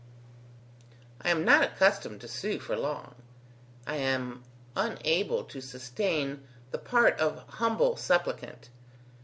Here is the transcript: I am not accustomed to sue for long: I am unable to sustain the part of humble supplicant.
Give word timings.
I 1.21 1.29
am 1.29 1.45
not 1.45 1.63
accustomed 1.63 2.21
to 2.21 2.27
sue 2.27 2.57
for 2.57 2.75
long: 2.75 3.13
I 3.85 3.97
am 3.97 4.43
unable 4.75 5.43
to 5.43 5.61
sustain 5.61 6.43
the 6.71 6.79
part 6.79 7.19
of 7.19 7.47
humble 7.47 7.97
supplicant. 7.97 8.69